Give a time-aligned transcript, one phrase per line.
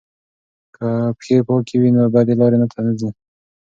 [0.79, 3.09] که پښې پاکې وي نو بدې لارې ته نه ځي.